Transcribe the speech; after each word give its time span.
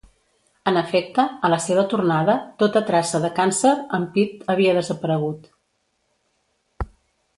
En 0.69 0.77
efecte, 0.79 1.25
a 1.49 1.51
la 1.53 1.59
seva 1.65 1.83
tornada, 1.91 2.37
tota 2.63 2.83
traça 2.89 3.21
de 3.27 3.31
càncer 3.41 3.75
en 3.99 4.09
Pete 4.17 4.53
ha 4.71 4.75
desaparegut. 4.81 5.47